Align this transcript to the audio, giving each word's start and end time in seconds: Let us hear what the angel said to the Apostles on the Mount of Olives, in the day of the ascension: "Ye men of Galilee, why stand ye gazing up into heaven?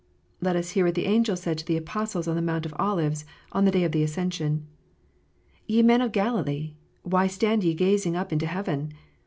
Let 0.41 0.55
us 0.55 0.71
hear 0.71 0.85
what 0.85 0.95
the 0.95 1.05
angel 1.05 1.35
said 1.35 1.59
to 1.59 1.63
the 1.67 1.77
Apostles 1.77 2.27
on 2.27 2.35
the 2.35 2.41
Mount 2.41 2.65
of 2.65 2.73
Olives, 2.79 3.23
in 3.53 3.65
the 3.65 3.69
day 3.71 3.83
of 3.83 3.91
the 3.91 4.01
ascension: 4.01 4.65
"Ye 5.67 5.83
men 5.83 6.01
of 6.01 6.11
Galilee, 6.11 6.73
why 7.03 7.27
stand 7.27 7.63
ye 7.63 7.75
gazing 7.75 8.15
up 8.15 8.33
into 8.33 8.47
heaven? 8.47 8.93